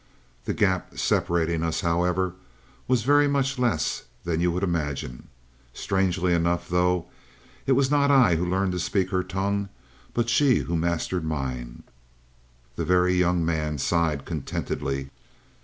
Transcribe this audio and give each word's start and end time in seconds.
"The 0.45 0.55
gap 0.55 0.97
separating 0.97 1.61
us, 1.61 1.81
however, 1.81 2.33
was 2.87 3.03
very 3.03 3.27
much 3.27 3.59
less 3.59 4.05
than 4.23 4.39
you 4.39 4.49
would 4.51 4.63
imagine. 4.63 5.27
Strangely 5.73 6.33
enough, 6.33 6.67
though, 6.67 7.05
it 7.67 7.73
was 7.73 7.91
not 7.91 8.09
I 8.09 8.33
who 8.35 8.49
learned 8.49 8.71
to 8.71 8.79
speak 8.79 9.11
her 9.11 9.21
tongue, 9.21 9.69
but 10.15 10.27
she 10.27 10.55
who 10.61 10.75
mastered 10.75 11.23
mine." 11.23 11.83
The 12.77 12.83
Very 12.83 13.13
Young 13.13 13.45
Man 13.45 13.77
sighed 13.77 14.25
contentedly. 14.25 15.11